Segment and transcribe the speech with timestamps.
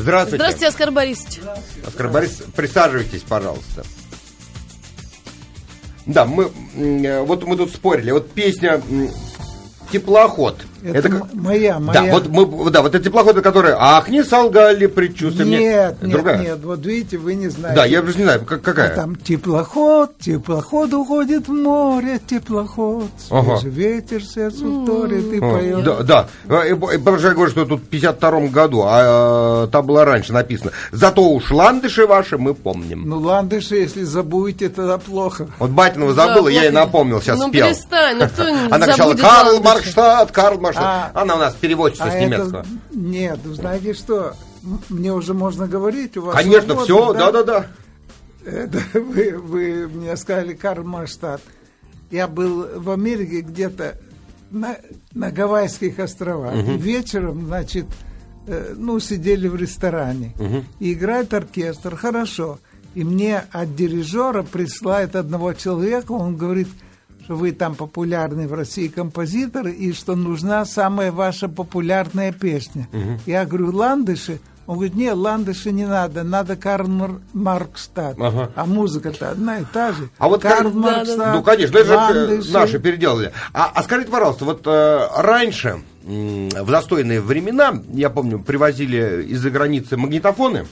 [0.00, 0.36] Здравствуйте.
[0.36, 1.40] Здравствуйте, Оскар Борисович.
[1.86, 3.84] Оскар Борисович, присаживайтесь, пожалуйста.
[6.06, 8.10] Да, мы э, вот мы тут спорили.
[8.10, 8.80] Вот песня
[9.92, 10.64] теплоход.
[10.82, 12.02] Это, это моя, моя.
[12.02, 15.44] Да, вот мы, да, вот это теплоход, который, ах, не солгали предчувствия.
[15.44, 16.38] Нет, нет, Другая.
[16.38, 17.76] нет, вот видите, вы не знаете.
[17.76, 18.92] Да, я уже не знаю, как, какая.
[18.92, 23.58] А там теплоход, теплоход уходит в море, теплоход, ага.
[23.62, 25.84] ветер сердцу вторит и а, поет.
[25.84, 30.04] Да, да, потому что я говорю, что тут в 52 году, а, а там было
[30.04, 30.72] раньше написано.
[30.92, 33.08] Зато уж ландыши ваши мы помним.
[33.08, 35.48] Ну, ландыши, если забудете, тогда плохо.
[35.58, 37.66] Вот Батинова забыла, да, я ей напомнил, сейчас ну, спел.
[37.66, 40.69] Ну, перестань, ну кто Она кричала, Карл Маркштадт, Карл Маркштадт.
[40.78, 42.60] А, Она у нас переводчица а с немецкого.
[42.60, 44.34] Это, нет, знаете что,
[44.88, 46.16] мне уже можно говорить?
[46.16, 47.66] У вас Конечно, свободно, все, да-да-да.
[48.44, 51.42] Это вы, вы мне сказали Карл Марштадт.
[52.10, 53.96] Я был в Америке где-то
[54.50, 54.76] на,
[55.14, 56.54] на Гавайских островах.
[56.54, 56.72] Угу.
[56.72, 57.86] Вечером, значит,
[58.46, 60.34] э, ну, сидели в ресторане.
[60.38, 60.64] Угу.
[60.80, 62.58] И играет оркестр, хорошо.
[62.94, 66.68] И мне от дирижера присылает одного человека, он говорит–
[67.30, 72.88] что вы там популярный в России композитор и что нужна самая ваша популярная песня.
[72.92, 73.20] Угу.
[73.26, 74.40] Я говорю, ландыши.
[74.66, 78.16] Он говорит, нет, ландыши не надо, надо Карл Мар- Маркстад.
[78.18, 78.50] Ага.
[78.56, 80.08] А музыка-то одна и та же.
[80.18, 81.34] А вот Карл Маркстад, да, да.
[81.34, 82.42] Ну, конечно, это ландыши.
[82.42, 83.32] же наши переделали.
[83.52, 89.50] А, а скажите, пожалуйста, вот э, раньше, э, в застойные времена, я помню, привозили из-за
[89.50, 90.66] границы магнитофоны.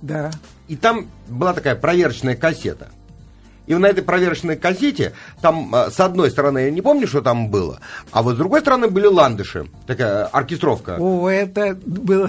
[0.00, 0.30] Да.
[0.66, 2.88] И там была такая проверочная кассета–
[3.70, 7.50] и на этой проверочной кассете, там, а, с одной стороны, я не помню, что там
[7.50, 7.78] было,
[8.10, 10.96] а вот с другой стороны были ландыши, такая оркестровка.
[10.98, 12.28] О, это было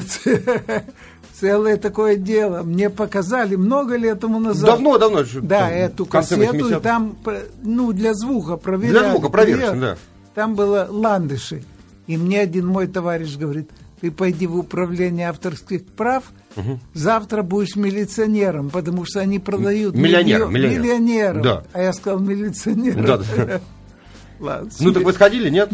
[1.33, 2.61] целое такое дело.
[2.61, 4.70] Мне показали много лет тому назад.
[4.70, 5.23] Давно, давно.
[5.42, 7.17] Да, там, эту кассету, и там,
[7.64, 9.00] ну, для звука проверяли.
[9.00, 9.98] Для звука проверочно, да.
[10.36, 11.64] Там было ландыши.
[12.05, 13.72] И мне один мой товарищ говорит,
[14.02, 16.80] ты пойди в управление авторских прав, Угу.
[16.94, 20.82] Завтра будешь милиционером, потому что они продают миллионер, миллионер.
[20.82, 21.44] миллионеров.
[21.44, 21.64] Да.
[21.72, 23.06] А я сказал милиционером.
[23.06, 23.62] Да, да.
[24.42, 25.70] Ладно, ну так вы сходили, нет?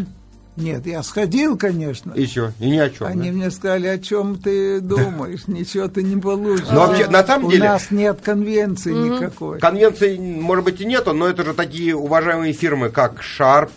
[0.57, 2.13] Нет, я сходил, конечно.
[2.15, 3.05] Еще, и ни о чем.
[3.05, 3.37] Они да?
[3.37, 6.67] мне сказали, о чем ты думаешь, ничего ты не получишь.
[6.71, 7.61] Но вообще, на самом деле...
[7.61, 9.59] У нас нет конвенции никакой.
[9.59, 13.69] Конвенции, может быть, и нету, но это же такие уважаемые фирмы, как Sharp,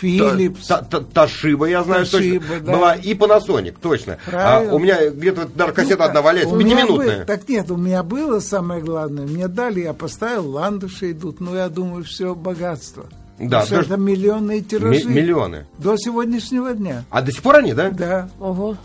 [0.00, 0.66] Philips.
[1.12, 2.60] Ташиба, я знаю Toshiba, точно.
[2.60, 2.72] Да.
[2.72, 4.18] Была и Panasonic, точно.
[4.32, 7.18] А, у меня где-то даже кассета ну, одна валяется, пятиминутная.
[7.18, 9.26] Был, так нет, у меня было самое главное.
[9.26, 11.40] Мне дали, я поставил, ландыши идут.
[11.40, 13.06] Ну, я думаю, все богатство.
[13.38, 15.04] Да, Потому это миллионные тиражи.
[15.04, 15.66] Миллионы.
[15.78, 17.04] До сегодняшнего дня.
[17.10, 17.90] А до сих пор они, да?
[17.90, 18.30] Да.
[18.40, 18.76] Ого.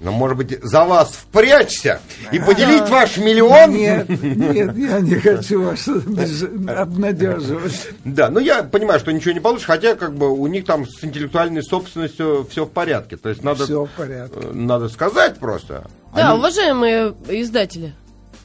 [0.00, 3.70] Но, может быть, за вас впрячься и поделить а, ваш миллион?
[3.70, 7.88] Нет, нет, я не хочу вас обнадеживать.
[8.04, 11.02] Да, но я понимаю, что ничего не получишь, хотя как бы у них там с
[11.02, 13.16] интеллектуальной собственностью все в порядке.
[13.16, 14.38] То есть надо, все в порядке.
[14.42, 15.86] Э, надо сказать просто.
[16.14, 16.38] Да, Они...
[16.38, 17.94] уважаемые издатели.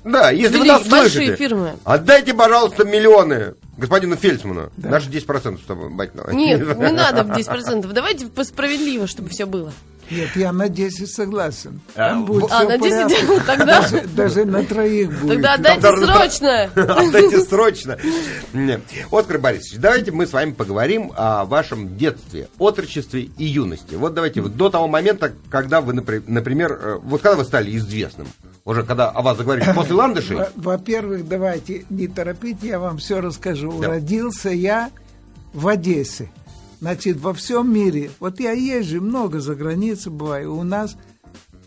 [0.03, 1.73] Да, если Вели, вы нас слышите, фирмы.
[1.83, 4.71] отдайте, пожалуйста, миллионы господину Фельдсману.
[4.77, 4.89] Да.
[4.89, 5.91] Наши 10% с тобой.
[6.33, 7.91] Нет, не надо 10%.
[7.93, 9.71] Давайте справедливо, чтобы все было.
[10.11, 11.79] Нет, я на 10 согласен.
[11.95, 13.81] Там а, будет а на 10 тогда...
[13.81, 15.35] Даже, даже на троих будет.
[15.35, 16.63] Тогда отдайте Там, срочно.
[16.75, 17.97] Отдайте срочно.
[19.11, 23.95] Оскар Борисович, давайте мы с вами поговорим о вашем детстве, отрочестве и юности.
[23.95, 28.27] Вот давайте вот до того момента, когда вы, например, э, вот когда вы стали известным,
[28.65, 30.37] уже когда о вас заговорили после ландышей.
[30.55, 33.79] Во-первых, давайте не торопите, я вам все расскажу.
[33.79, 33.87] Да.
[33.87, 34.91] Родился я
[35.53, 36.29] в Одессе
[36.81, 40.97] значит, во всем мире, вот я езжу много за границей, бываю, у нас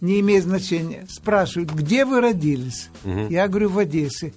[0.01, 1.07] не имеет значения.
[1.09, 2.91] Спрашивают, где вы родились?
[3.05, 3.29] Угу.
[3.31, 4.35] Я говорю, в Одессе.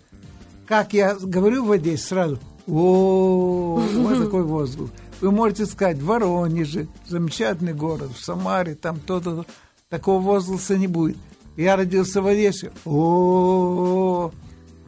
[0.65, 4.91] Как я говорю в Одессе, сразу, о, вот такой возглас.
[5.19, 9.45] Вы можете сказать, в Воронеже, замечательный город, в Самаре, там то-то,
[9.89, 11.17] такого возгласа не будет.
[11.55, 12.71] Я родился в Одессе.
[12.85, 14.31] О,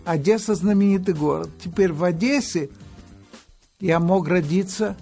[0.05, 1.49] Одесса знаменитый город.
[1.63, 2.69] Теперь в Одессе
[3.79, 4.95] я мог родиться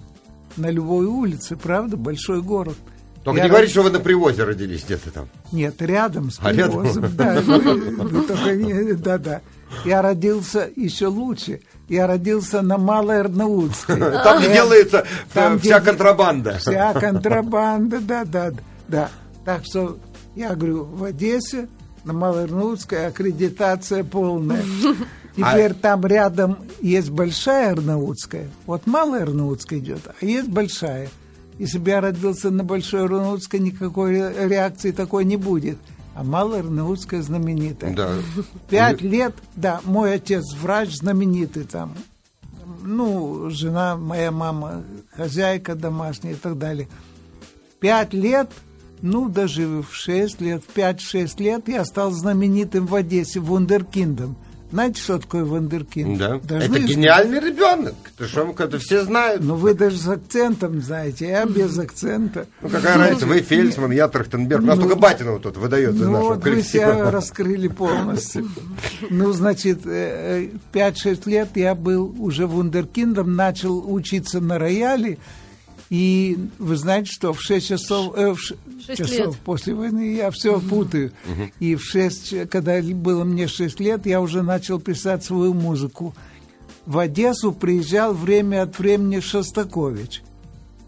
[0.58, 2.76] на любой улице, правда, большой город.
[3.24, 5.28] Только я не говорите, что вы на привозе родились где-то там.
[5.52, 7.04] Нет, рядом с привозом.
[7.04, 7.42] А да,
[8.96, 9.40] да, да.
[9.84, 11.60] Я родился еще лучше.
[11.88, 13.98] Я родился на Малой Арнаутской.
[14.24, 15.04] Там делается
[15.60, 16.58] вся контрабанда.
[16.58, 18.52] Вся контрабанда, да, да,
[18.88, 19.10] да.
[19.44, 19.98] Так что
[20.34, 21.68] я говорю, в Одессе
[22.04, 24.62] на Малой Арнаутской аккредитация полная.
[25.38, 25.74] Теперь а...
[25.74, 28.48] там рядом есть большая Арнаутская.
[28.66, 31.08] Вот малая Арнаутская идет, а есть большая.
[31.58, 34.12] Если бы я родился на Большой Арнаутской, никакой
[34.48, 35.78] реакции такой не будет.
[36.14, 37.94] А Малая Арнаутская знаменитая.
[37.94, 38.14] Да.
[38.68, 41.94] Пять лет, да, мой отец врач знаменитый там.
[42.82, 44.84] Ну, жена, моя мама,
[45.16, 46.88] хозяйка домашняя и так далее.
[47.80, 48.50] Пять лет
[49.02, 54.36] ну, даже в 6 лет, в 5-6 лет я стал знаменитым в Одессе вундеркиндом.
[54.70, 56.18] Знаете, что такое вундеркинд?
[56.18, 56.38] Да.
[56.38, 57.94] Должны это гениальный ребенок.
[58.16, 59.42] Это что, это все знают.
[59.42, 62.46] Ну, вы даже с акцентом знаете, я без акцента.
[62.60, 64.62] Ну, какая ну, разница, вы Фельдсман, я Трахтенберг.
[64.62, 68.48] У нас ну, только Батинова тут выдает за ну, нашего вот вы себя раскрыли полностью.
[69.08, 75.18] Ну, значит, 5-6 э, э, лет я был уже вундеркиндом, начал учиться на рояле,
[75.90, 78.56] и вы знаете, что в 6 часов, э, в 6
[78.96, 79.36] часов лет.
[79.44, 81.12] после войны я все путаю.
[81.26, 81.50] Угу.
[81.60, 86.14] И в 6, когда было мне 6 лет, я уже начал писать свою музыку.
[86.84, 90.22] В Одессу приезжал время от времени Шостакович.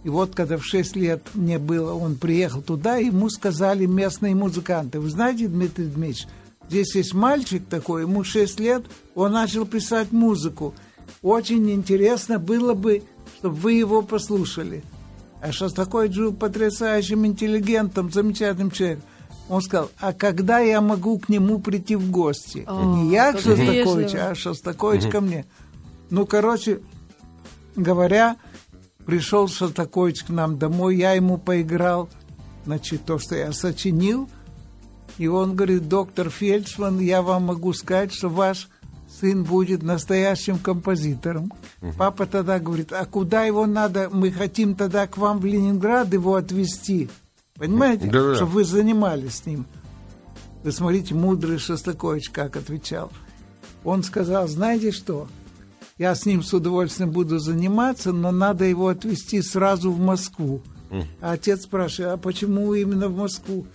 [0.04, 4.98] И вот когда в 6 лет мне было, он приехал туда, ему сказали местные музыканты,
[4.98, 6.26] вы знаете, Дмитрий Дмитриевич,
[6.68, 10.74] здесь есть мальчик такой, ему 6 лет, он начал писать музыку.
[11.22, 13.02] Очень интересно было бы
[13.40, 14.84] чтобы вы его послушали.
[15.40, 19.04] А Шостакович был потрясающим интеллигентом, замечательным человеком.
[19.48, 22.64] Он сказал, а когда я могу к нему прийти в гости?
[22.66, 25.46] О, Не я к Шостаковичу, а Шостакович ко мне.
[26.10, 26.80] Ну, короче
[27.76, 28.36] говоря,
[29.06, 32.10] пришел Шостакович к нам домой, я ему поиграл,
[32.66, 34.28] значит, то, что я сочинил.
[35.16, 38.68] И он говорит, доктор Фельдсман, я вам могу сказать, что ваш
[39.20, 41.52] сын будет настоящим композитором.
[41.82, 41.92] Угу.
[41.98, 44.08] Папа тогда говорит, а куда его надо?
[44.12, 47.08] Мы хотим тогда к вам в Ленинград его отвезти.
[47.56, 48.08] Понимаете?
[48.08, 48.34] Да, да.
[48.36, 49.66] Чтобы вы занимались с ним.
[50.62, 53.10] Вы смотрите, мудрый Шостакович как отвечал.
[53.82, 55.26] Он сказал, знаете что,
[55.96, 60.62] я с ним с удовольствием буду заниматься, но надо его отвезти сразу в Москву.
[61.20, 63.66] А отец спрашивает, а почему именно в Москву?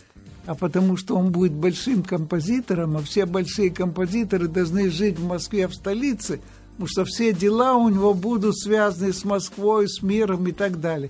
[0.46, 5.68] А потому что он будет большим композитором, а все большие композиторы должны жить в Москве,
[5.68, 6.40] в столице,
[6.74, 11.10] потому что все дела у него будут связаны с Москвой, с миром и так далее.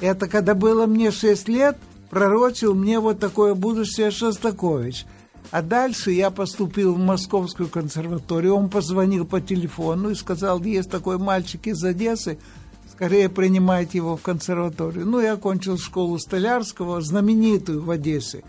[0.00, 1.76] Это когда было мне 6 лет,
[2.10, 5.06] пророчил мне вот такое будущее Шостакович.
[5.50, 11.18] А дальше я поступил в Московскую консерваторию, он позвонил по телефону и сказал, есть такой
[11.18, 12.38] мальчик из Одессы,
[12.94, 15.06] скорее принимайте его в консерваторию.
[15.06, 18.44] Ну, я окончил школу Столярского, знаменитую в Одессе.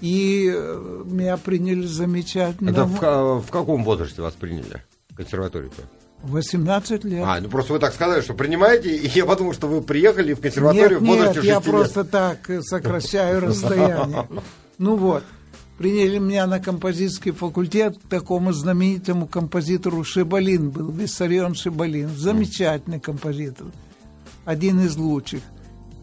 [0.00, 2.70] И э, меня приняли замечательно.
[2.70, 4.82] Это в, в каком возрасте вас приняли
[5.16, 5.82] консерваторию-то?
[6.22, 7.24] 18 лет.
[7.24, 10.40] А, ну просто вы так сказали, что принимаете, и я подумал, что вы приехали в
[10.40, 14.28] консерваторию нет, в возрасте нет, 6 я просто так сокращаю расстояние.
[14.78, 15.24] Ну вот,
[15.78, 23.68] приняли меня на композиторский факультет к такому знаменитому композитору Шибалин был, Виссарион Шибалин, замечательный композитор,
[24.44, 25.40] один из лучших.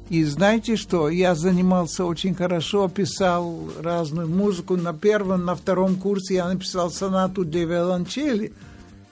[0.09, 4.77] И знаете что, я занимался очень хорошо, писал разную музыку.
[4.77, 8.53] На первом, на втором курсе я написал сонату для виолончели.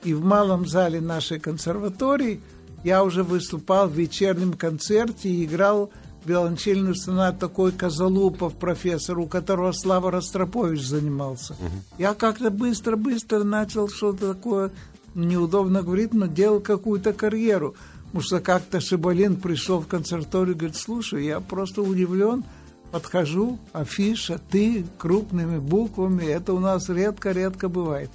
[0.03, 2.41] И в малом зале нашей консерватории
[2.83, 5.89] я уже выступал в вечернем концерте и играл
[6.25, 11.53] виолончельную сонату такой Козалупов профессор, у которого Слава Ростропович занимался.
[11.53, 11.69] Угу.
[11.97, 14.71] Я как-то быстро-быстро начал что-то такое,
[15.15, 17.75] неудобно говорить, но делал какую-то карьеру.
[18.05, 22.43] Потому что как-то Шибалин пришел в консерваторию и говорит, слушай, я просто удивлен,
[22.91, 28.11] подхожу, афиша, ты крупными буквами, это у нас редко-редко бывает.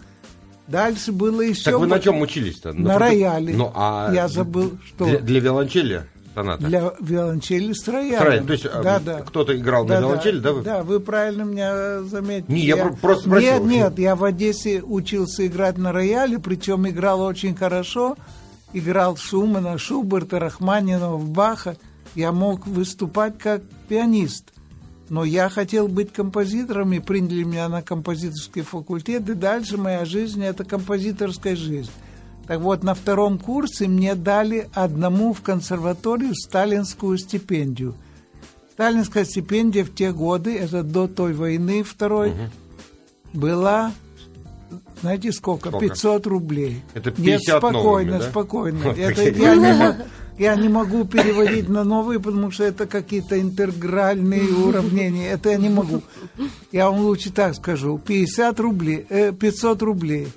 [0.69, 1.64] Дальше было еще...
[1.64, 2.75] Так вы на чем учились-то?
[2.75, 3.56] На, на рояле.
[3.56, 5.06] Ну, а я забыл, что...
[5.06, 6.04] Для, для виолончели
[6.43, 6.67] соната?
[6.67, 8.46] Для виолончели с роялем.
[8.46, 9.20] То есть да, да.
[9.20, 10.49] кто-то играл да, на виолончели, да?
[10.49, 10.62] Да вы?
[10.62, 12.52] да, вы правильно меня заметили.
[12.52, 13.64] Не, я, я просто спросил.
[13.64, 18.16] Нет, нет, я в Одессе учился играть на рояле, причем играл очень хорошо
[18.73, 21.76] играл Шумана, Шуберта, Рахманинова, Баха,
[22.14, 24.52] я мог выступать как пианист.
[25.09, 30.42] Но я хотел быть композитором, и приняли меня на композиторский факультет, и дальше моя жизнь–
[30.45, 31.90] это композиторская жизнь.
[32.49, 37.95] Так вот, на втором курсе мне дали одному в консерваторию сталинскую стипендию.
[38.73, 42.38] Сталинская стипендия в те годы, это до той войны второй, угу.
[43.35, 43.93] была
[45.02, 45.69] знаете сколько?
[45.69, 45.88] сколько?
[45.88, 46.83] 500 рублей.
[46.95, 48.21] Это 50 Нет, спокойно, новыми, да?
[48.23, 48.88] спокойно.
[48.88, 49.97] Это я не,
[50.38, 55.31] я не могу переводить на новые, потому что это какие-то интегральные уравнения.
[55.31, 56.02] Это я не могу.
[56.73, 57.99] Я вам лучше так скажу.
[57.99, 60.28] 50 рублей, э, 500 рублей.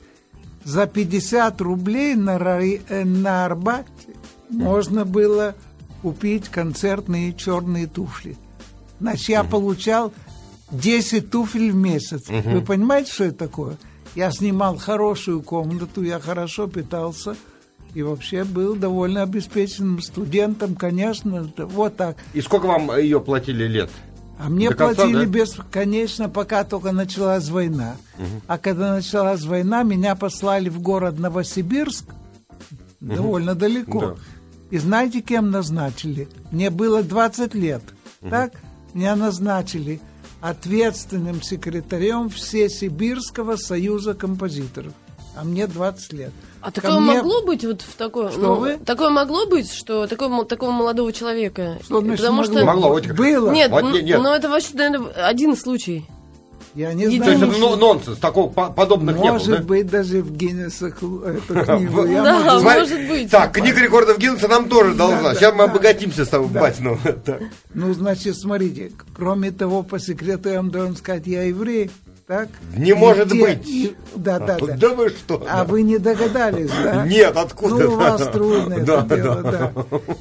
[0.64, 4.16] За 50 рублей на, э, на Арбате
[4.50, 5.56] можно было
[6.02, 8.38] купить концертные черные туфли.
[9.00, 10.14] Значит, я получал
[10.72, 12.28] 10 туфель в месяц.
[12.28, 13.78] Вы понимаете, что это такое?
[14.16, 17.36] Я снимал хорошую комнату, я хорошо питался
[17.94, 22.18] и вообще был довольно обеспеченным студентом, конечно, вот так.
[22.34, 23.90] И сколько вам ее платили лет?
[24.44, 25.26] А мне До платили конца, да?
[25.26, 27.98] бесконечно, пока только началась война.
[28.18, 28.42] Угу.
[28.48, 33.16] А когда началась война, меня послали в город Новосибирск, угу.
[33.16, 34.02] довольно далеко.
[34.02, 34.16] Да.
[34.72, 36.28] И знаете, кем назначили?
[36.50, 37.84] Мне было 20 лет.
[38.22, 38.30] Угу.
[38.32, 38.54] Так?
[38.94, 40.02] меня назначили
[40.42, 44.94] ответственным секретарем Всесибирского союза композиторов.
[45.36, 46.32] А мне 20 лет.
[46.62, 47.16] А такое мне...
[47.16, 48.30] могло быть вот в такое...
[48.30, 48.78] Что ну, вы?
[48.78, 51.80] Такое могло быть, что такое, такого молодого человека?
[51.84, 52.58] Что значит Потому могло?
[52.58, 52.66] что...
[52.66, 53.52] Могло, Было.
[53.52, 54.22] Нет, вот, нет, нет.
[54.22, 56.06] но это вообще, наверное, один случай.
[56.74, 57.24] Я не знаю.
[57.24, 61.66] То есть это нонсенс, такого подобных может не было, Может быть, даже в Гиннесах эту
[61.66, 62.08] книгу.
[62.08, 63.30] Да, может быть.
[63.30, 65.36] Так, книга рекордов Гиннесса нам тоже должна.
[65.36, 66.78] Сейчас мы обогатимся с тобой, бать.
[67.74, 71.90] Ну, значит, смотрите, кроме того, по секрету я вам должен сказать, я еврей
[72.32, 72.48] так?
[72.78, 73.68] Не может быть.
[73.68, 74.78] И, да, да, да.
[74.78, 75.46] Да вы что?
[75.50, 77.06] А вы не догадались, да?
[77.06, 77.76] Нет, откуда?
[77.76, 79.74] Ну, у вас трудно это дело, да.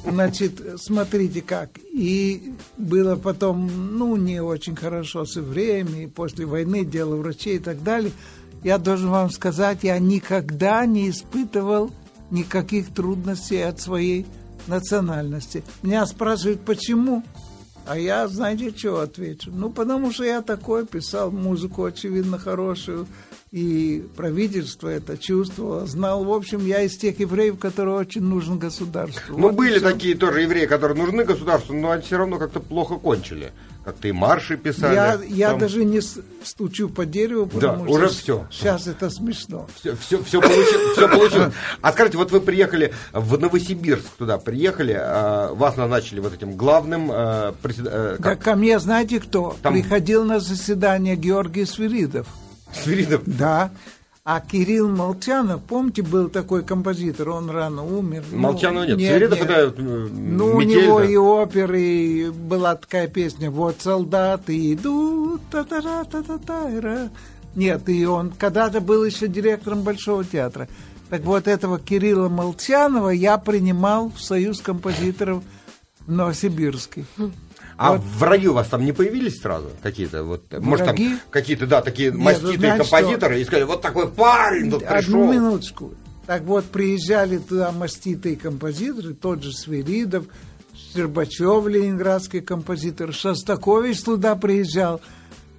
[0.05, 1.69] Значит, смотрите как.
[1.93, 7.81] И было потом, ну, не очень хорошо с евреями, после войны, дело врачей и так
[7.81, 8.11] далее.
[8.61, 11.91] Я должен вам сказать, я никогда не испытывал
[12.29, 14.25] никаких трудностей от своей
[14.67, 15.63] национальности.
[15.81, 17.23] Меня спрашивают, почему?
[17.85, 19.51] А я, знаете, что отвечу?
[19.53, 23.07] Ну, потому что я такой, писал музыку, очевидно, хорошую,
[23.51, 26.23] и правительство это чувствовало, знал.
[26.23, 29.37] В общем, я из тех евреев, которые очень нужен государству.
[29.37, 32.95] Ну, вот были такие тоже евреи, которые нужны государству, но они все равно как-то плохо
[32.95, 33.51] кончили
[33.83, 34.93] как-то и марши писали.
[34.93, 36.01] Я, я даже не
[36.43, 38.47] стучу по дереву, потому да, что уже все.
[38.51, 39.67] сейчас это смешно.
[39.79, 41.53] Все, все, все, получилось, все получилось.
[41.81, 47.07] А скажите, вот вы приехали в Новосибирск туда, приехали, а, вас назначили вот этим главным...
[47.63, 47.87] Пресед...
[47.89, 49.55] Э, да, ко мне знаете кто?
[49.63, 49.73] Там...
[49.73, 52.27] Приходил на заседание Георгий Свиридов.
[52.73, 53.21] Свиридов?
[53.25, 53.71] Да.
[54.23, 58.23] А Кирилл Молчанов, помните, был такой композитор, он рано умер.
[58.31, 59.33] Ну, Молчанова нет, нет, нет.
[59.33, 61.05] это Ну, у него да?
[61.05, 67.09] и оперы, и была такая песня «Вот солдаты идут, та та та та та та
[67.55, 70.67] Нет, и он когда-то был еще директором Большого театра.
[71.09, 75.43] Так вот, этого Кирилла Молчанова я принимал в Союз композиторов
[76.05, 77.05] в Новосибирске.
[77.81, 78.01] А вот.
[78.19, 80.23] враги у вас там не появились сразу какие-то?
[80.23, 80.65] Вот, враги?
[80.65, 80.97] может, там
[81.31, 83.41] какие-то, да, такие Нет, маститые знаете, композиторы, что...
[83.41, 85.19] и сказали, вот такой парень тут Одну пришел.
[85.23, 85.93] Одну минуточку.
[86.27, 90.25] Так вот, приезжали туда маститые композиторы, тот же Свиридов,
[90.75, 95.01] Щербачев, ленинградский композитор, Шостакович туда приезжал.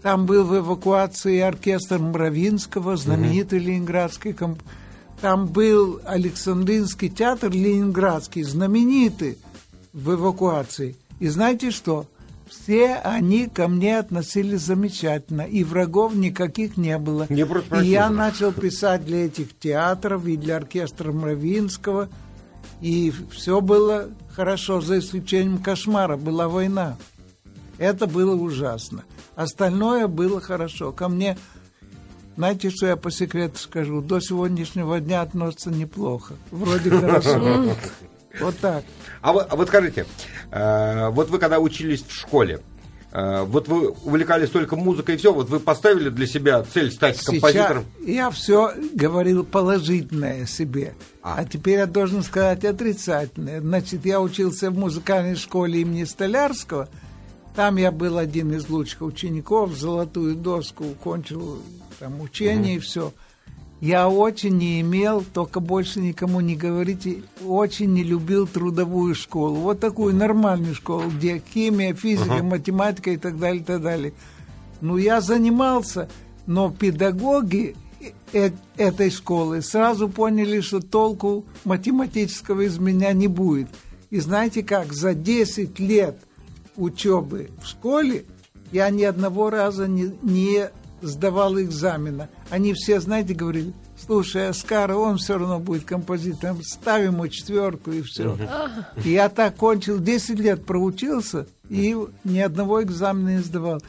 [0.02, 3.66] Там был в эвакуации оркестр Мравинского, знаменитый угу.
[3.66, 4.72] ленинградский композитор.
[5.20, 9.38] Там был Александринский театр ленинградский, знаменитый
[9.92, 10.96] в эвакуации.
[11.22, 12.06] И знаете что?
[12.48, 17.28] Все они ко мне относились замечательно, и врагов никаких не было.
[17.28, 17.42] Не
[17.80, 22.08] и я начал писать для этих театров и для оркестра Мравинского,
[22.80, 26.96] и все было хорошо, за исключением кошмара, была война.
[27.78, 29.04] Это было ужасно.
[29.36, 30.90] Остальное было хорошо.
[30.90, 31.38] Ко мне,
[32.36, 36.34] знаете, что я по секрету скажу, до сегодняшнего дня относятся неплохо.
[36.50, 37.76] Вроде хорошо.
[38.40, 38.84] Вот так.
[39.20, 40.06] А вот, а вот скажите,
[40.50, 42.60] э, вот вы когда учились в школе,
[43.12, 47.16] э, вот вы увлекались только музыкой и все, вот вы поставили для себя цель стать
[47.16, 47.84] Сейчас композитором?
[48.04, 51.36] Я все говорил положительное себе, а.
[51.38, 53.60] а теперь я должен сказать отрицательное.
[53.60, 56.88] Значит, я учился в музыкальной школе имени Столярского,
[57.54, 61.58] там я был один из лучших учеников, золотую доску кончил
[61.98, 62.76] там учение угу.
[62.76, 63.12] и все.
[63.82, 69.56] Я очень не имел, только больше никому не говорите, очень не любил трудовую школу.
[69.56, 72.42] Вот такую нормальную школу, где химия, физика, uh-huh.
[72.44, 74.12] математика и так далее, и так далее.
[74.80, 76.08] Ну, я занимался,
[76.46, 77.74] но педагоги
[78.32, 83.66] э этой школы сразу поняли, что толку математического из меня не будет.
[84.10, 86.20] И знаете как, за 10 лет
[86.76, 88.26] учебы в школе
[88.70, 90.70] я ни одного раза не, не
[91.00, 92.28] сдавал экзамена.
[92.52, 98.02] Они все, знаете, говорили, слушай, Оскар, он все равно будет композитором, ставим ему четверку и
[98.02, 98.36] все.
[99.02, 103.80] И я так кончил, 10 лет проучился и ни одного экзамена не сдавал.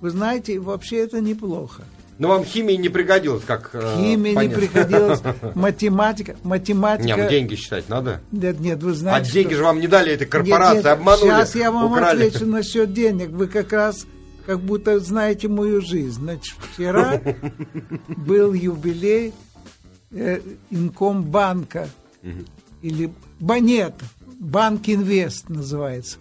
[0.00, 1.82] Вы знаете, вообще это неплохо.
[2.20, 5.20] Но вам химия не пригодилась, как э, Химия не пригодилась,
[5.56, 7.16] математика, математика...
[7.16, 8.20] Нет, деньги считать надо?
[8.30, 9.30] Нет, нет, вы знаете...
[9.30, 9.56] А деньги что...
[9.56, 12.26] же вам не дали этой корпорации, нет, нет, обманули, Сейчас я вам украли.
[12.28, 13.30] отвечу насчет денег.
[13.30, 14.06] Вы как раз
[14.46, 16.20] как будто знаете мою жизнь.
[16.20, 17.20] Значит, вчера
[18.08, 19.32] был юбилей
[20.10, 21.88] э, Инкомбанка
[22.82, 23.94] или Банет,
[24.38, 26.18] Банк Инвест называется.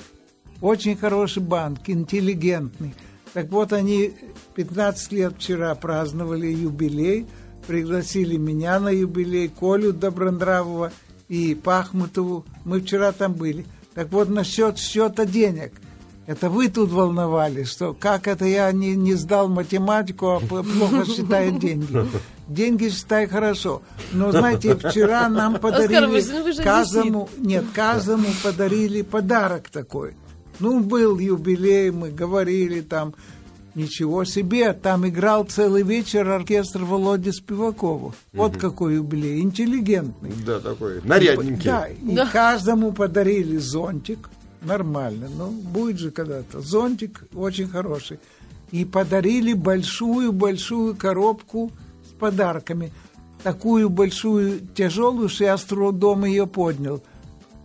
[0.61, 2.93] Очень хороший банк, интеллигентный.
[3.33, 4.13] Так вот, они
[4.55, 7.25] 15 лет вчера праздновали юбилей,
[7.65, 10.91] пригласили меня на юбилей, Колю Добронравова
[11.29, 12.45] и Пахмутову.
[12.63, 13.65] Мы вчера там были.
[13.95, 15.73] Так вот, насчет счета денег–
[16.27, 21.51] это вы тут волновались, что как это я не, не сдал математику, а плохо считаю
[21.59, 22.05] деньги.
[22.47, 23.81] Деньги считай хорошо.
[24.11, 30.15] Но знаете, вчера нам подарили Оскар, каждому, нет, каждому подарили подарок такой.
[30.59, 33.15] Ну, был юбилей, мы говорили там,
[33.73, 38.13] ничего себе, там играл целый вечер оркестр Володи Спивакова.
[38.33, 40.33] Вот какой юбилей, интеллигентный.
[40.45, 41.65] Да, такой, нарядненький.
[41.65, 42.27] Да, и Да.
[42.27, 44.29] каждому подарили зонтик,
[44.61, 46.61] нормально, ну, будет же когда-то.
[46.61, 48.19] Зонтик очень хороший.
[48.71, 51.71] И подарили большую-большую коробку
[52.07, 52.91] с подарками.
[53.43, 57.01] Такую большую, тяжелую, что я с трудом ее поднял.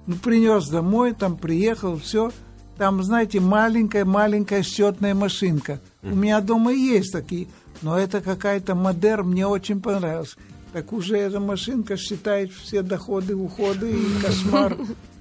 [0.07, 2.33] Ну, принес домой, там приехал, все.
[2.79, 5.81] Там, знаете, маленькая-маленькая счетная машинка.
[6.03, 7.49] У меня дома есть такие,
[7.83, 10.37] но это какая-то модерн, мне очень понравилась.
[10.73, 14.77] Так уже эта машинка считает все доходы, уходы и кошмар.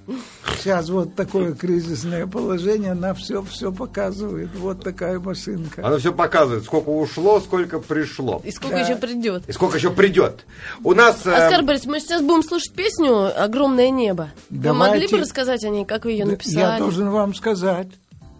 [0.58, 4.50] Сейчас вот такое кризисное положение, она все, все показывает.
[4.56, 5.86] Вот такая машинка.
[5.86, 8.40] Оно все показывает, сколько ушло, сколько пришло.
[8.44, 8.82] И сколько Да.
[8.82, 9.42] еще придет.
[9.48, 10.44] И сколько еще придет.
[10.84, 11.26] У нас...
[11.26, 14.30] э, Оскар Борисович, мы сейчас будем слушать песню «Огромное небо».
[14.50, 14.92] Вы Давайте.
[14.92, 16.58] могли бы рассказать о ней, как вы ее написали?
[16.58, 17.88] Я должен вам сказать.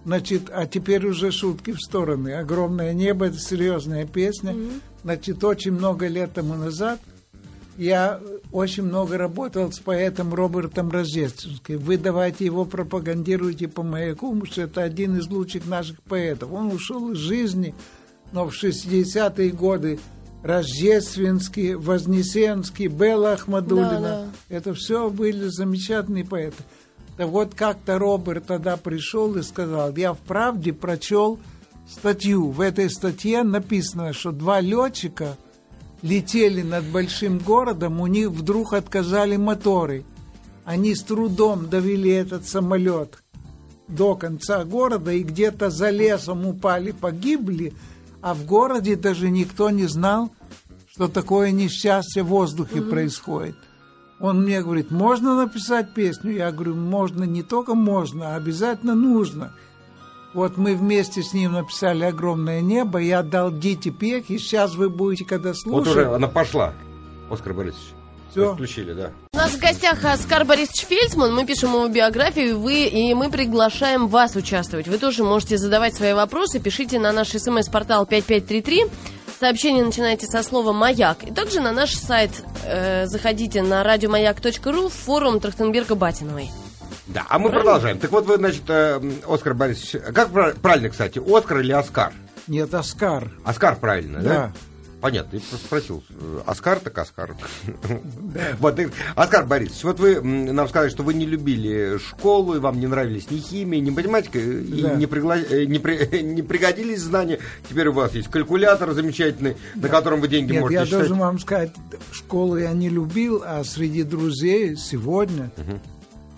[0.05, 2.35] Значит, а теперь уже шутки в стороны.
[2.35, 4.55] «Огромное небо»— это серьезная песня.
[5.03, 7.01] Значит, очень много лет тому назад
[7.77, 8.21] я
[8.53, 11.79] очень много работал с поэтом Робертом Рождественским.
[11.79, 16.53] Вы давайте его пропагандируйте по маяку, потому что это один из лучших наших поэтов.
[16.53, 17.75] Он ушел из жизни,
[18.33, 19.99] но в 60-е годы
[20.43, 24.01] Рождественский, Вознесенский, Белла Ахмадулина.
[24.01, 24.29] Да, да.
[24.49, 26.63] Это все были замечательные поэты.
[27.19, 31.39] Да вот как-то Роберт тогда пришел и сказал, я вправде прочел
[31.89, 32.51] статью.
[32.51, 35.37] В этой статье написано, что два летчика
[36.07, 40.05] летели над большим городом, у них вдруг отказали моторы.
[40.65, 43.23] Они с трудом довели этот самолет
[43.89, 47.73] до конца города и где-то за лесом упали, погибли,
[48.21, 50.33] а в городе даже никто не знал,
[50.91, 53.57] что такое несчастье в воздухе происходит.
[54.19, 56.33] Он мне говорит, можно написать песню?
[56.33, 59.53] Я говорю, можно, не только можно, а обязательно нужно.
[60.37, 64.91] Вот мы вместе с ним написали «Огромное небо», я отдал Дите Пех, и сейчас вы
[64.91, 65.89] будете, когда Вот слушать...
[65.89, 66.75] уже она пошла.
[67.31, 67.95] Оскар Борисович.
[68.31, 68.53] Всё.
[68.53, 69.13] Включили, да.
[69.33, 74.09] У нас в гостях Оскар Борисович Фельдсман, мы пишем его биографию, вы, и мы приглашаем
[74.09, 74.89] вас участвовать.
[74.89, 78.85] Вы тоже можете задавать свои вопросы, пишите на наш смс-портал 5533,
[79.41, 81.25] сообщение начинайте со слова «Маяк».
[81.25, 82.31] И также на наш сайт
[82.67, 86.51] э, заходите на радиомаяк.ру в форум Трахтенберга-Батиновой.
[87.17, 87.99] Да, а мы продолжаем.
[87.99, 92.13] Так вот вы, значит, э, Оскар Борисович, как прав- правильно, кстати, Оскар или Оскар?
[92.47, 93.31] Нет, Оскар.
[93.43, 94.29] Оскар правильно, да?
[94.29, 94.53] Да.
[95.01, 96.05] Понятно, я просто спросил.
[96.11, 97.35] э, Оскар так Оскар.
[98.59, 102.79] Вот, и- Оскар Борисович, вот вы нам сказали, что вы не любили школу, и вам
[102.81, 107.39] не нравились ни химия, ни математика, и не, пригла- э, не при- не пригодились знания.
[107.67, 110.99] Теперь у вас есть калькулятор замечательный, на котором вы деньги Нет, можете я считать.
[111.01, 111.73] должен вам сказать,
[112.13, 115.51] школу я не любил, а среди друзей сегодня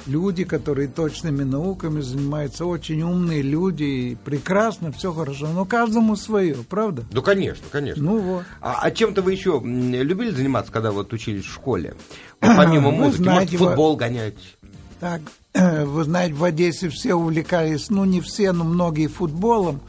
[0.06, 5.48] люди, которые точными науками занимаются, очень умные люди, и прекрасно, все хорошо.
[5.48, 7.04] Но каждому свое, правда?
[7.12, 8.02] Ну, конечно, конечно.
[8.02, 8.44] Ну вот.
[8.60, 11.94] А, а чем-то вы еще любили заниматься, когда вот учились в школе?
[12.40, 14.56] Вот помимо музыки, знаете, может, футбол гонять?
[15.00, 15.20] Так,
[15.54, 19.80] вы знаете, в Одессе все увлекались, ну не все, но многие футболом.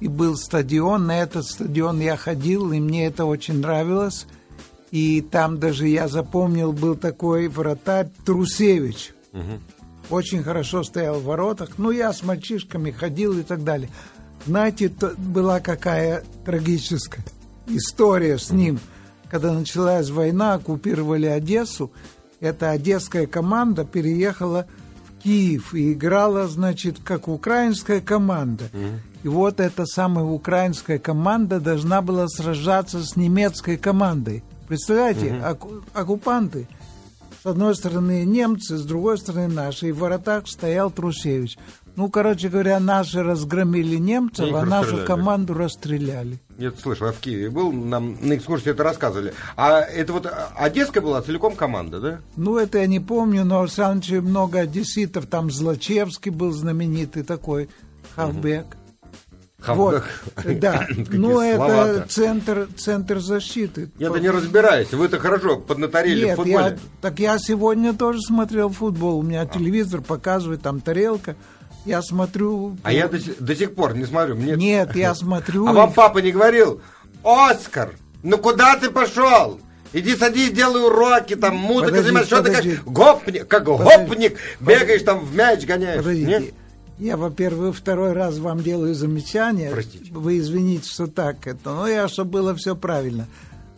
[0.00, 4.26] И был стадион, на этот стадион я ходил, и мне это очень нравилось.
[4.90, 9.12] И там даже я запомнил, был такой вратарь Трусевич.
[10.10, 11.70] Очень хорошо стоял в воротах.
[11.78, 13.90] Ну, я с мальчишками ходил и так далее.
[14.46, 17.24] Знаете, то была какая трагическая
[17.66, 18.78] история с ним.
[19.30, 21.92] Когда началась война, оккупировали Одессу,
[22.40, 24.66] эта одесская команда переехала
[25.08, 28.64] в Киев и играла, значит, как украинская команда.
[29.24, 34.42] И вот эта самая украинская команда должна была сражаться с немецкой командой.
[34.68, 36.68] Представляете, оку- оккупанты.
[37.48, 39.88] С одной стороны немцы, с другой стороны наши.
[39.88, 41.56] И в воротах стоял Трусевич.
[41.96, 46.40] Ну, короче говоря, наши разгромили немцев, а нашу команду расстреляли.
[46.58, 49.32] Я это слышал, я в Киеве был, нам на экскурсии это рассказывали.
[49.56, 52.20] А это вот а, одесская была целиком команда, да?
[52.36, 55.24] Ну, это я не помню, но в Санче много одесситов.
[55.24, 57.70] Там Злачевский был знаменитый такой,
[58.14, 58.66] Хавбек.
[58.66, 58.76] Вот,
[59.60, 60.04] Хавбек.
[60.44, 60.86] да.
[60.88, 63.90] Какие Ну, это центр, центр защиты.
[63.98, 66.64] Я-то не разбираюсь, вы-то хорошо поднаторели в Нет, футболе.
[66.64, 69.18] я, так я сегодня тоже смотрел футбол.
[69.18, 71.36] У меня телевизор показывает, там тарелка.
[71.84, 72.76] Я смотрю...
[72.82, 74.36] А я до, до сих пор не смотрю.
[74.36, 74.54] Мне...
[74.56, 75.66] Нет, я смотрю...
[75.66, 76.80] А вам папа не говорил,
[77.24, 79.60] Оскар, ну куда ты пошел?
[79.92, 82.24] Иди садись, делай уроки, там музыка Подожди.
[82.24, 84.06] Что ты как гопник, как Подожди.
[84.06, 85.98] гопник, бегаешь там в мяч гоняешь.
[85.98, 86.26] Подождите.
[86.28, 86.54] Нет?
[86.98, 89.70] Я, во-первых, второй раз вам делаю замечание.
[89.70, 90.12] Простите.
[90.12, 91.72] Вы извините, что так это.
[91.72, 93.26] Но я, чтобы было все правильно.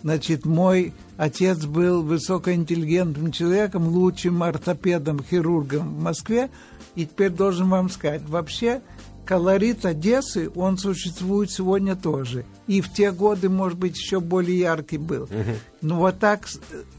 [0.02, 6.48] Значит, мой отец был высокоинтеллигентным человеком, лучшим ортопедом, хирургом в Москве.
[6.94, 8.80] И теперь должен вам сказать, вообще
[9.26, 12.44] колорит Одессы, он существует сегодня тоже.
[12.66, 15.24] И в те годы, может быть, еще более яркий был.
[15.24, 15.56] Угу.
[15.82, 16.48] Ну вот так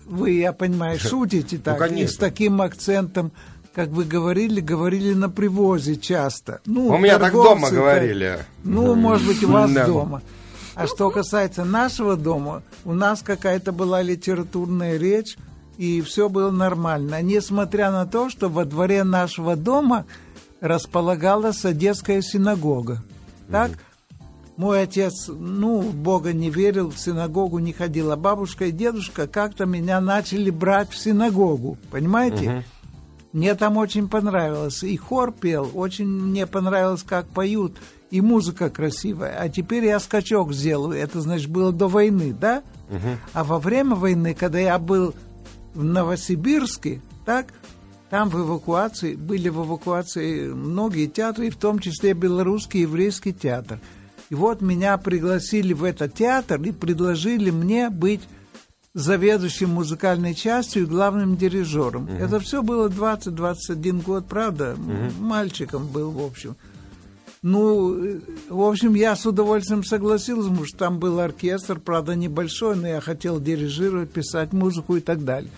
[0.06, 3.32] вы, я понимаю, шутите так, ну, и с таким акцентом
[3.74, 6.62] как вы говорили, говорили на привозе часто.
[6.66, 8.40] Ну, У меня так дома говорили.
[8.64, 10.22] Ну, может быть, у вас дома.
[10.76, 15.38] А что касается нашего дома, у нас какая-то была литературная речь,
[15.78, 17.22] и все было нормально.
[17.22, 20.06] Несмотря на то, что во дворе нашего дома
[20.60, 23.04] располагалась Одесская синагога.
[23.50, 23.72] Так?
[24.58, 29.28] Мой отец, ну, в Бога не верил, в синагогу не ходил, а бабушка и дедушка
[29.28, 32.50] как-то меня начали брать в синагогу, понимаете?
[32.50, 32.64] Угу.
[33.34, 34.84] Мне там очень понравилось.
[34.84, 37.78] И хор пел, очень мне понравилось, как поют,
[38.10, 39.38] и музыка красивая.
[39.40, 41.00] А теперь я скачок сделаю.
[41.00, 42.62] Это, значит, было до войны, да?
[42.90, 43.18] Угу.
[43.34, 45.16] А во время войны, когда я был
[45.74, 47.48] в Новосибирске, так,
[48.10, 53.80] там в эвакуации, были в эвакуации многие театры, в том числе белорусский еврейский театр.
[54.30, 58.22] И вот меня пригласили в этот театр и предложили мне быть
[58.94, 62.04] заведующим музыкальной частью и главным дирижером.
[62.04, 62.14] Угу.
[62.14, 64.74] Это все было 20-21 год, правда?
[64.74, 65.24] Угу.
[65.24, 66.56] Мальчиком был, в общем.
[67.44, 72.88] Ну, в общем, я с удовольствием согласился, потому что там был оркестр, правда, небольшой, но
[72.88, 75.50] я хотел дирижировать, писать музыку и так далее.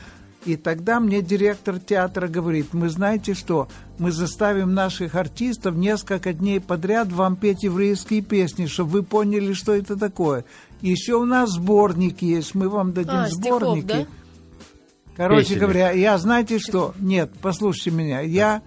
[0.46, 3.68] И тогда мне директор театра говорит, мы знаете что,
[3.98, 9.74] мы заставим наших артистов несколько дней подряд вам петь еврейские песни, чтобы вы поняли, что
[9.74, 10.46] это такое.
[10.84, 13.86] Еще у нас сборник есть, мы вам дадим а, сборники.
[13.86, 14.08] Стихов, да?
[15.16, 15.60] Короче Песнями.
[15.62, 16.94] говоря, я знаете что?
[17.00, 18.20] Нет, послушайте меня.
[18.20, 18.62] Я,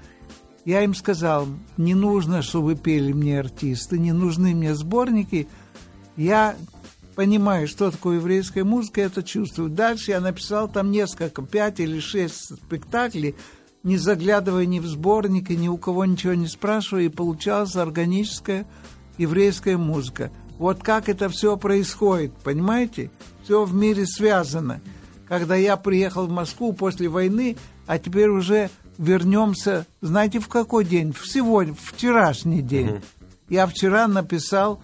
[0.64, 5.46] я им сказал, не нужно, чтобы вы пели мне артисты, не нужны мне сборники.
[6.16, 6.56] Я
[7.16, 9.68] понимаю, что такое еврейская музыка, это чувствую.
[9.68, 13.34] Дальше я написал там несколько, пять или шесть спектаклей,
[13.82, 18.66] не заглядывая ни в сборники, ни у кого ничего не спрашивая, и получалась органическая
[19.18, 20.30] еврейская музыка.
[20.58, 23.10] Вот как это все происходит, понимаете?
[23.44, 24.80] Все в мире связано.
[25.28, 31.12] Когда я приехал в Москву после войны, а теперь уже вернемся, знаете, в какой день?
[31.12, 32.88] В сегодня, вчерашний день.
[32.88, 33.00] Угу.
[33.50, 34.80] Я вчера написал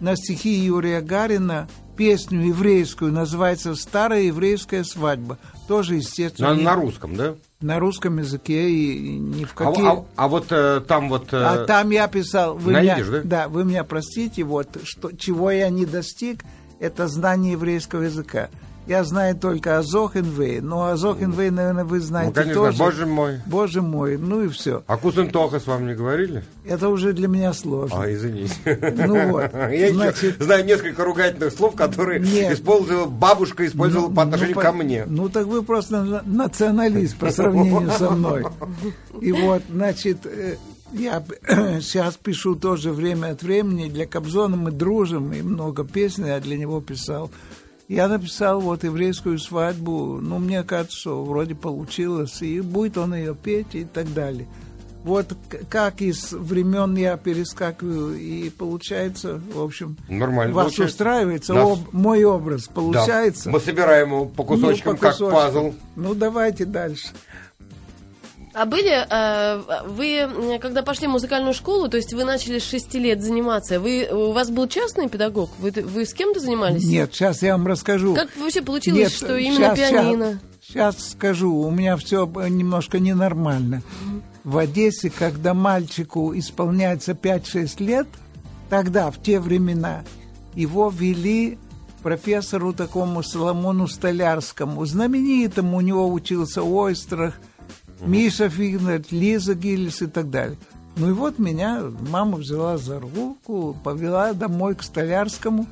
[0.00, 5.38] на стихи Юрия Гарина песню еврейскую, называется «Старая еврейская свадьба».
[5.66, 6.54] Тоже, естественно...
[6.54, 7.34] На, на русском, да?
[7.60, 9.86] На русском языке и ни в а какие...
[9.86, 11.32] А, а, а вот э, там вот...
[11.32, 11.42] Э...
[11.42, 12.54] А там я писал...
[12.54, 13.22] Вы Найдешь, меня, да?
[13.24, 16.44] Да, вы меня простите, вот, что, чего я не достиг,
[16.80, 18.50] это знание еврейского языка.
[18.86, 22.78] Я знаю только о Зохенвей, но о Зохенвей, наверное, вы знаете ну, конечно, тоже.
[22.78, 23.40] боже мой.
[23.46, 24.84] Боже мой, ну и все.
[24.86, 26.44] А Кузентоха с вами не говорили?
[26.64, 28.02] Это уже для меня сложно.
[28.02, 28.54] А, извините.
[28.96, 29.52] Ну вот.
[29.72, 30.40] Я значит...
[30.40, 32.52] знаю несколько ругательных слов, которые Нет.
[32.52, 35.04] использовала бабушка, использовала ну, по отношению ну, ко мне.
[35.06, 38.46] Ну так вы просто националист по сравнению со мной.
[39.20, 40.56] И вот, значит, э,
[40.92, 41.24] я
[41.80, 43.88] сейчас пишу тоже время от времени.
[43.88, 47.30] Для Кобзона мы дружим, и много песен я для него писал.
[47.88, 53.34] Я написал вот еврейскую свадьбу, ну, мне кажется, что вроде получилось, и будет он ее
[53.34, 54.46] петь и так далее.
[55.04, 55.36] Вот
[55.68, 60.92] как из времен я перескакиваю, и получается, в общем, Нормально вас получается.
[60.92, 61.78] устраивается Нас...
[61.78, 63.44] об, мой образ, получается.
[63.44, 63.50] Да.
[63.52, 65.72] Мы собираем его по кусочкам, ну, по кусочкам, как пазл.
[65.94, 67.06] Ну, давайте дальше.
[68.58, 72.94] А были, э, вы, когда пошли в музыкальную школу, то есть вы начали с 6
[72.94, 75.50] лет заниматься, вы, у вас был частный педагог?
[75.58, 76.82] Вы, вы с кем-то занимались?
[76.86, 78.14] Нет, сейчас я вам расскажу.
[78.14, 80.40] Как вообще получилось, Нет, что именно сейчас, пианино?
[80.62, 83.82] Сейчас, сейчас скажу, у меня все немножко ненормально.
[84.42, 88.06] В Одессе, когда мальчику исполняется 5-6 лет,
[88.70, 90.02] тогда, в те времена,
[90.54, 91.58] его вели
[92.02, 97.34] профессору такому Соломону Столярскому, знаменитому, у него учился Ойстрах,
[98.00, 100.58] Миша Фигнер, Лиза Гиллис и так далее.
[100.96, 105.66] Ну и вот меня мама взяла за руку, повела домой к Столярскому.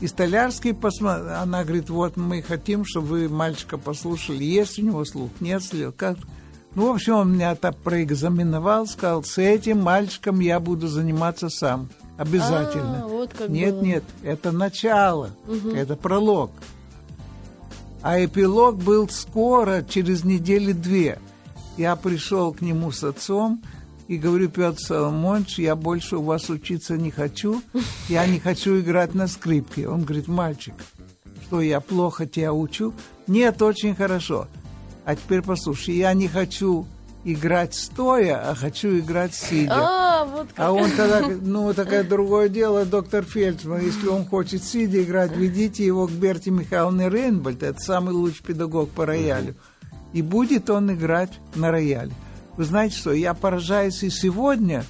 [0.00, 5.04] И Столярский посмотрел, она говорит, вот мы хотим, чтобы вы мальчика послушали, есть у него
[5.04, 6.16] слух, нет слух, как...
[6.74, 11.90] Ну, в общем, он меня так проэкзаменовал, сказал, с этим мальчиком я буду заниматься сам.
[12.16, 13.02] Обязательно.
[13.04, 13.82] А, вот как нет, было.
[13.82, 15.70] нет, это начало, угу.
[15.70, 16.52] это пролог.
[18.02, 21.18] А эпилог был скоро, через недели две
[21.80, 23.62] я пришел к нему с отцом
[24.06, 27.62] и говорю, Петр Соломонович, я больше у вас учиться не хочу,
[28.08, 29.88] я не хочу играть на скрипке.
[29.88, 30.74] Он говорит, мальчик,
[31.46, 32.92] что я плохо тебя учу?
[33.26, 34.46] Нет, очень хорошо.
[35.06, 36.86] А теперь послушай, я не хочу
[37.24, 39.72] играть стоя, а хочу играть сидя.
[39.74, 40.66] А, вот Вот как.
[40.66, 45.84] А он тогда, ну, такое другое дело, доктор Фельдсман, если он хочет сидя играть, ведите
[45.84, 49.54] его к Берти Михайловне Рейнбольд, это самый лучший педагог по роялю,
[50.12, 52.12] и будет он играть на рояле.
[52.56, 54.84] Вы знаете что, я поражаюсь и сегодня,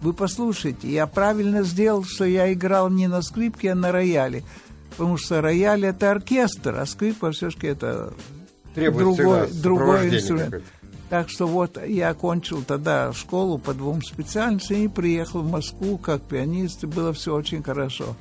[0.00, 4.44] вы послушайте, я правильно сделал, что я играл не на скрипке, а на рояле.
[4.90, 8.14] Потому что рояль это оркестр, а скрипка все-таки это
[8.74, 10.62] Требует другой, другой инструмент.
[11.08, 16.22] Так что вот я окончил тогда школу по двум специальностям и приехал в Москву как
[16.22, 18.16] пианист, и было все очень хорошо.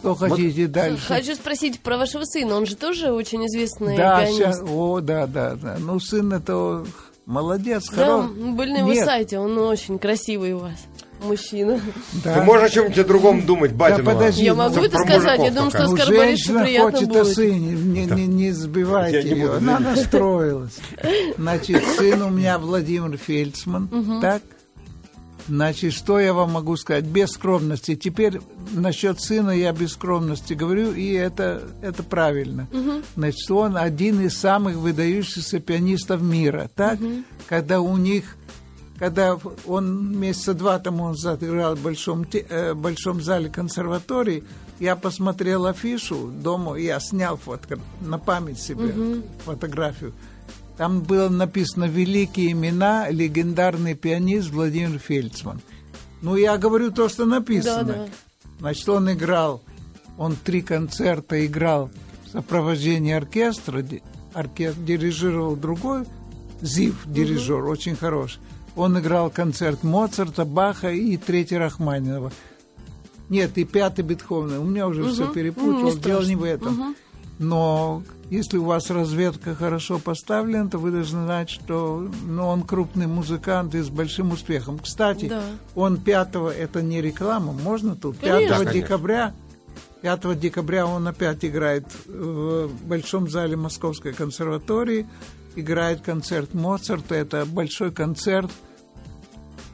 [0.00, 1.06] Что хотите дальше?
[1.06, 2.56] Хочу спросить про вашего сына.
[2.56, 4.38] Он же тоже очень известный да, пианист.
[4.38, 5.76] щас- о, да, да, да.
[5.78, 6.84] Ну, сын это
[7.26, 8.30] молодец, Да, хорош.
[8.30, 10.78] были на его Нет, сайте, он очень красивый у вас.
[11.24, 11.80] Мужчина.
[12.22, 12.34] да.
[12.34, 14.02] Ты можешь о чем-нибудь другом думать, батя.
[14.02, 17.08] подожди, Я ну, могу про это сказать, я думаю, что Ну, Скоробарису женщина приятно хочет
[17.08, 17.20] будет.
[17.22, 19.46] о сыне, не, не, не Я сбивайте не ее.
[19.46, 20.76] буду Она настроилась.
[21.38, 24.42] Значит, сын у меня Владимир Фельдсман, так?
[25.48, 27.04] Значит, что я вам могу сказать?
[27.04, 27.94] Без скромности.
[27.94, 28.40] Теперь
[28.72, 32.66] насчет сына я без скромности говорю, и это, это правильно.
[33.16, 36.98] Значит, он один из самых выдающихся пианистов мира, так?
[37.48, 38.36] Когда у них
[38.98, 44.42] когда он месяца два тому назад играл в большом, э, большом зале консерватории,
[44.80, 50.14] я посмотрел афишу дома, я снял фотка на память себе фотографию.
[50.76, 55.60] Там было написано «Великие имена, легендарный пианист Владимир Фельдсман».
[56.22, 57.84] Ну, я говорю то, что написано.
[57.84, 58.06] Да, да.
[58.58, 59.62] Значит, он играл,
[60.18, 61.90] он три концерта играл
[62.24, 63.84] в сопровождении оркестра,
[64.34, 66.04] оркестр дирижировал другой,
[66.62, 68.40] Зив, дирижер, очень хороший.
[68.76, 72.32] Он играл концерт Моцарта, Баха и третий Рахманинова.
[73.28, 74.60] Нет, и пятый Бетховена.
[74.60, 76.96] У меня уже все Ну, перепутал, не дело не в этом.
[77.38, 83.06] Но если у вас разведка хорошо поставлена, то вы должны знать, что ну, он крупный
[83.06, 84.78] музыкант и с большим успехом.
[84.78, 85.42] Кстати, Да.
[85.74, 88.18] он 5 это не реклама, можно тут?
[88.18, 88.48] 5 Конечно.
[88.48, 88.80] Да, конечно.
[88.80, 89.34] декабря
[90.02, 95.06] 5 декабря он опять играет в Большом зале Московской консерватории,
[95.56, 98.50] играет концерт Моцарта, это большой концерт,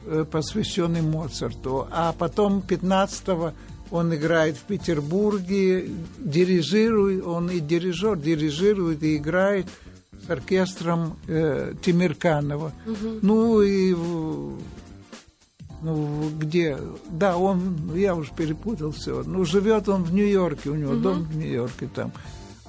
[0.05, 1.87] э, посвященный Моцарту.
[1.91, 3.53] А потом 15
[3.93, 9.67] он играет в Петербурге, дирижирует, он и дирижер, дирижирует и играет
[10.25, 12.73] с оркестром э, Тимирканова.
[13.21, 13.95] Ну и
[15.83, 19.21] ну, где, да, он, я уже перепутал все.
[19.23, 22.11] Ну, живет он в Нью-Йорке, у него дом в Нью-Йорке там.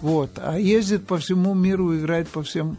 [0.03, 2.77] Вот, а ездит по всему миру, играет по всем,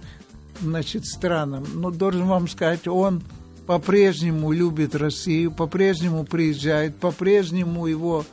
[0.61, 1.65] значит, странам.
[1.73, 3.23] Но должен вам сказать, он
[3.65, 8.25] по-прежнему любит Россию, по-прежнему приезжает, по-прежнему его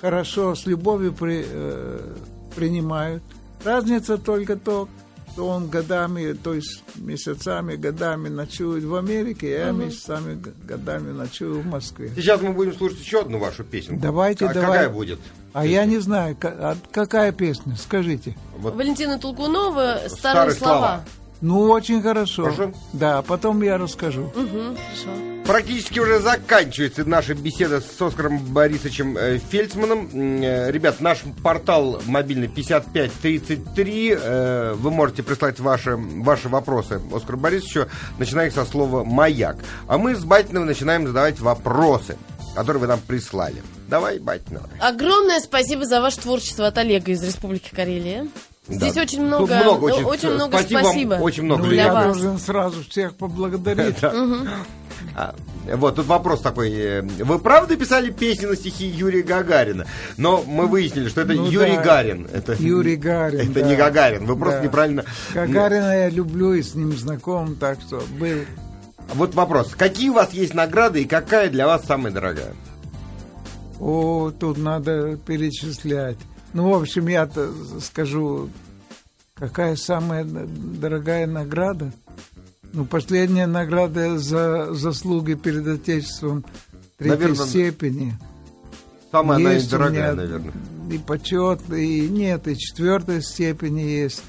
[0.00, 2.14] хорошо, с любовью при- э,
[2.56, 3.22] принимают.
[3.64, 4.88] Разница только то,
[5.32, 11.12] что он годами, то есть месяцами, годами ночует в Америке, а я месяцами, г- годами
[11.12, 12.10] ночую в Москве.
[12.16, 14.00] Сейчас мы будем слушать еще одну вашу песенку.
[14.00, 14.70] Давайте, А давай.
[14.70, 15.18] Какая будет?
[15.52, 18.36] А я не знаю, а какая песня, скажите.
[18.56, 20.78] Вот Валентина Толкунова «Старые, Старые слова».
[20.78, 21.04] слова».
[21.40, 22.44] Ну, очень хорошо.
[22.44, 22.72] Хорошо.
[22.92, 24.30] Да, потом я расскажу.
[24.34, 25.10] Мгм, хорошо.
[25.46, 30.08] Практически уже заканчивается наша беседа с Оскаром Борисовичем э, Фельдсманом.
[30.12, 34.16] Э, Ребят, наш портал мобильный 5533.
[34.20, 37.86] э, Вы можете прислать ваши, ваши вопросы Оскару Борисовичу,
[38.18, 39.56] начиная со слова «Маяк».
[39.88, 42.16] А мы с Батиновым начинаем задавать вопросы,
[42.54, 43.62] которые вы нам прислали.
[43.88, 44.68] Давай, Батинова.
[44.78, 48.28] Огромное спасибо за ваше творчество от Олега из Республики Карелия.
[48.70, 49.02] Здесь Да.
[49.02, 51.14] очень Тут много, много, ну, очень, очень много спасибо вам, спасибо.
[51.14, 52.04] очень много Ну, я вас.
[52.04, 53.96] должен сразу всех поблагодарить.
[54.02, 55.34] А,
[55.76, 56.70] Вот, тут вопрос такой.
[56.72, 59.86] э, Вы правда писали песни на стихи Юрия Гагарина?
[60.16, 61.82] Но мы выяснили, что это Ну Юрий да.
[61.82, 62.28] Гарин.
[62.32, 63.66] Это, Юрий Гарин, Это да.
[63.66, 64.24] не Гагарин.
[64.26, 64.64] Вы просто Да.
[64.64, 65.04] неправильно...
[65.34, 68.38] Гагарина я люблю и с ним знаком, так что был.
[69.14, 69.74] Вот вопрос.
[69.76, 72.52] Какие у вас есть награды и какая для вас самая дорогая?
[73.80, 76.18] О, тут надо перечислять.
[76.52, 78.50] Ну, в общем, я-то скажу,
[79.34, 81.92] какая самая дорогая награда?
[82.72, 86.44] Ну, последняя награда за заслуги перед Отечеством
[86.98, 88.18] третьей Наверно, степени.
[89.10, 90.52] Самая она Есть у дорогая, меня наверное.
[90.90, 94.22] И почет, и нет, и четвертой степени есть.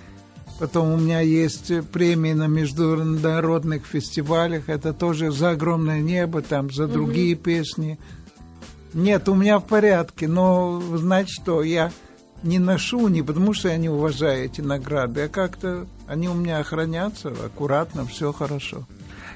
[0.59, 4.69] Потом у меня есть премии на международных фестивалях.
[4.69, 7.99] Это тоже за огромное небо, там за другие песни.
[8.93, 11.91] Нет, у меня в порядке, но знаете что, я
[12.43, 16.61] не ношу, не потому что я не уважаю эти награды, а как-то они у меня
[16.63, 18.85] хранятся аккуратно, все хорошо.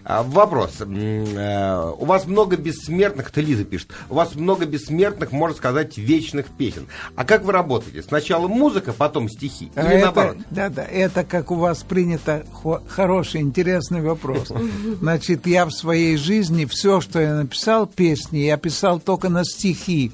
[0.08, 0.82] А, вопрос.
[0.82, 6.46] Э, у вас много бессмертных, это Лиза пишет, у вас много бессмертных, можно сказать, вечных
[6.46, 6.88] песен.
[7.16, 8.04] А как вы работаете?
[8.04, 9.72] Сначала музыка, потом стихи?
[9.76, 10.38] Или это, наоборот?
[10.52, 12.46] Да, да, это как у вас принято,
[12.88, 14.52] хороший, интересный вопрос.
[15.00, 20.12] Значит, я в своей жизни все, что я написал, песни, я писал только на стихи.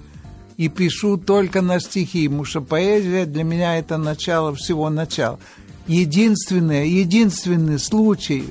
[0.62, 5.40] И пишу только на стихи, потому что поэзия для меня это начало всего начала.
[5.88, 8.44] Единственное, единственный случай,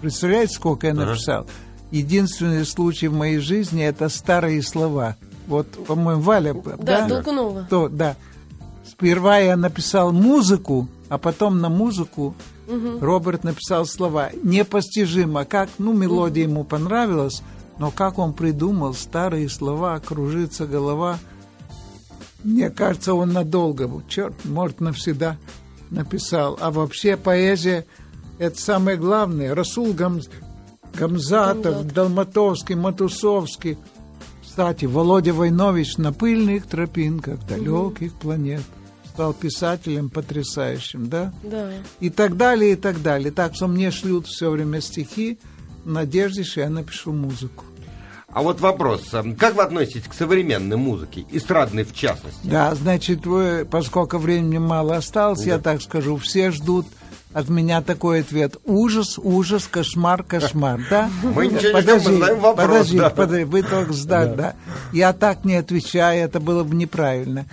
[0.00, 1.46] Представляете, сколько я написал?
[1.90, 5.16] Единственный случай в моей жизни– это старые слова.
[5.46, 7.06] Вот, по-моему, Валя, да?
[7.06, 7.66] Да, Толкунова.
[7.68, 8.16] То, да.
[8.90, 12.34] Сперва я написал музыку, а потом на музыку
[12.66, 12.98] угу.
[12.98, 14.30] Роберт написал слова.
[14.42, 16.52] Непостижимо, как, ну, мелодия угу.
[16.52, 17.42] ему понравилась,
[17.76, 21.18] но как он придумал старые слова, кружится голова.
[22.44, 25.38] Мне кажется, он надолго, черт, может, навсегда
[25.90, 26.58] написал.
[26.60, 27.86] А вообще поэзия–
[28.38, 29.54] это самое главное.
[29.54, 30.20] Расул Гам...
[30.94, 31.94] Гамзатов, Гамзат.
[31.94, 33.78] Долматовский, Матусовский.
[34.42, 38.62] Кстати, Володя Войнович на пыльных тропинках далеких планет
[39.12, 41.32] стал писателем потрясающим, да?
[41.42, 41.70] Да.
[42.00, 43.30] И так далее, и так далее.
[43.30, 45.38] Так что мне шлют все время стихи
[45.84, 47.64] в надежде, что я напишу музыку.
[48.32, 52.40] А вот вопрос, как вы относитесь к современной музыке, эстрадной в частности?
[52.44, 55.46] Да, значит, вы, поскольку времени мало осталось, да.
[55.46, 56.86] я так скажу, все ждут
[57.34, 58.56] от меня такой ответ.
[58.64, 60.80] Ужас, ужас, кошмар, кошмар.
[60.88, 61.10] Да?
[61.22, 62.66] Мы ничего подожди, не знаем вопрос.
[62.66, 63.10] Подожди, да.
[63.10, 64.36] подожди, вы только сдать, да.
[64.36, 64.54] да.
[64.92, 67.46] Я так не отвечаю, это было бы неправильно.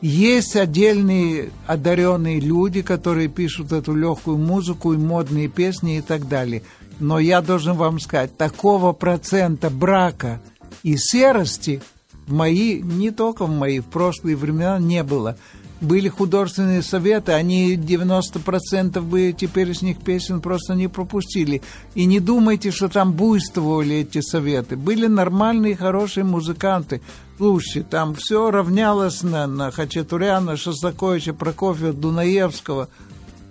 [0.00, 6.62] Есть отдельные одаренные люди, которые пишут эту легкую музыку и модные песни и так далее.
[7.00, 10.40] Но я должен вам сказать, такого процента брака
[10.82, 11.82] и серости
[12.26, 15.36] в мои, не только в мои, в прошлые времена не было
[15.80, 21.62] были художественные советы, они 90% бы теперешних песен просто не пропустили.
[21.94, 24.76] И не думайте, что там буйствовали эти советы.
[24.76, 27.00] Были нормальные, хорошие музыканты.
[27.38, 32.88] Слушайте, там все равнялось на, на Хачатуряна, Шостаковича, Прокофьева, Дунаевского,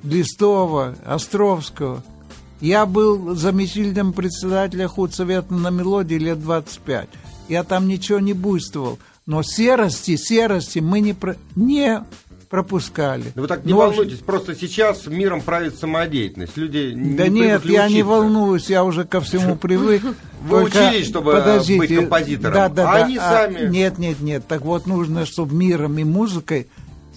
[0.04, 2.04] Листова, Островского.
[2.62, 7.08] Я был заместителем председателя худсовета на мелодии лет 25.
[7.48, 9.00] Я там ничего не буйствовал.
[9.26, 11.38] Но серости, серости мы не, про...
[11.56, 12.04] не
[12.50, 13.32] пропускали.
[13.36, 13.78] Да вы так не Но...
[13.78, 16.58] волнуйтесь, просто сейчас миром правит самодеятельность.
[16.58, 20.04] Люди Да не нет, я не волнуюсь, я уже ко всему привык.
[20.41, 20.89] Вы Только...
[20.89, 21.80] учились, чтобы Подождите.
[21.80, 23.06] быть композитором, да, да, а да.
[23.06, 23.69] они а, сами...
[23.69, 26.67] Нет, нет, нет, так вот нужно, чтобы миром и музыкой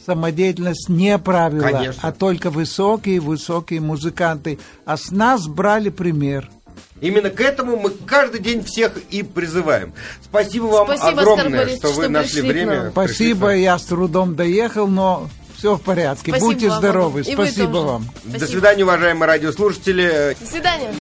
[0.04, 2.00] самодеятельность не правила, Конечно.
[2.02, 4.58] а только высокие, высокие музыканты.
[4.84, 6.50] А с нас брали пример.
[7.00, 9.92] Именно к этому мы каждый день всех и призываем.
[10.22, 12.90] Спасибо вам Спасибо, огромное, что вы что нашли время.
[12.92, 15.28] Спасибо, я с трудом доехал, но
[15.62, 16.30] все в порядке.
[16.32, 16.78] Спасибо Будьте вам.
[16.78, 17.20] здоровы.
[17.20, 18.06] И Спасибо вам.
[18.20, 18.38] Спасибо.
[18.38, 20.36] До свидания, уважаемые радиослушатели.
[20.40, 20.88] До свидания.